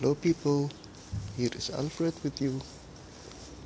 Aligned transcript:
Hello, 0.00 0.14
people. 0.14 0.70
Here 1.36 1.50
is 1.54 1.68
Alfred 1.68 2.14
with 2.24 2.40
you. 2.40 2.62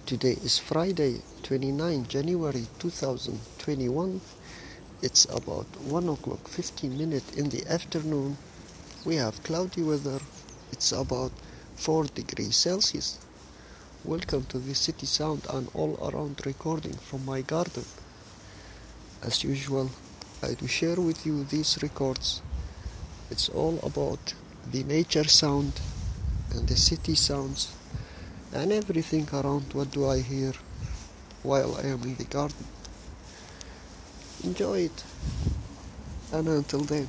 Today 0.04 0.36
is 0.42 0.58
Friday, 0.58 1.22
29 1.44 2.08
January 2.08 2.66
2021. 2.80 4.20
It's 5.00 5.26
about 5.26 5.68
1 5.82 6.08
o'clock 6.08 6.48
15 6.48 6.98
minutes 6.98 7.36
in 7.36 7.50
the 7.50 7.64
afternoon. 7.68 8.36
We 9.04 9.14
have 9.14 9.44
cloudy 9.44 9.84
weather. 9.84 10.18
It's 10.72 10.90
about 10.90 11.30
4 11.76 12.06
degrees 12.06 12.56
Celsius. 12.56 13.20
Welcome 14.04 14.46
to 14.46 14.58
the 14.58 14.74
City 14.74 15.06
Sound 15.06 15.46
and 15.50 15.68
all 15.72 15.96
around 16.02 16.44
recording 16.44 16.94
from 16.94 17.24
my 17.24 17.42
garden. 17.42 17.84
As 19.22 19.44
usual, 19.44 19.88
I 20.42 20.54
do 20.54 20.66
share 20.66 20.96
with 20.96 21.24
you 21.24 21.44
these 21.44 21.78
records. 21.80 22.42
It's 23.30 23.48
all 23.48 23.78
about 23.84 24.34
the 24.72 24.82
nature 24.82 25.28
sound 25.28 25.74
and 26.52 26.68
the 26.68 26.76
city 26.76 27.14
sounds 27.14 27.72
and 28.52 28.72
everything 28.72 29.28
around 29.32 29.72
what 29.72 29.90
do 29.90 30.08
I 30.08 30.20
hear 30.20 30.52
while 31.42 31.76
I 31.76 31.86
am 31.88 32.02
in 32.02 32.14
the 32.14 32.24
garden. 32.24 32.64
Enjoy 34.44 34.78
it. 34.80 35.04
And 36.32 36.48
until 36.48 36.80
then. 36.80 37.08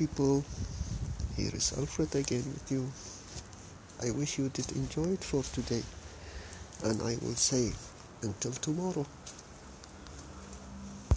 People. 0.00 0.42
Here 1.36 1.50
is 1.52 1.74
Alfred 1.76 2.14
again 2.14 2.44
with 2.54 2.72
you. 2.72 2.88
I 4.02 4.10
wish 4.18 4.38
you 4.38 4.48
did 4.48 4.72
enjoy 4.72 5.12
it 5.12 5.22
for 5.22 5.42
today, 5.42 5.82
and 6.84 7.02
I 7.02 7.18
will 7.20 7.36
say 7.36 7.72
until 8.22 8.52
tomorrow. 8.52 9.04